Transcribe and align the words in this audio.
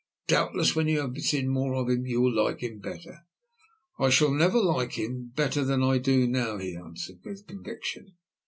Doubtless, 0.27 0.75
when 0.75 0.87
you 0.87 0.99
have 1.01 1.15
seen 1.19 1.47
more 1.47 1.75
of 1.75 1.87
him, 1.87 2.07
you 2.07 2.21
will 2.21 2.33
like 2.33 2.61
him 2.61 2.79
better." 2.79 3.19
"I 3.99 4.09
shall 4.09 4.31
never 4.31 4.59
like 4.59 4.93
him 4.93 5.31
better 5.35 5.63
than 5.63 5.83
I 5.83 5.99
do 5.99 6.27
now," 6.27 6.57
he 6.57 6.75
answered, 6.75 7.19
with 7.23 7.45
conviction. 7.45 8.15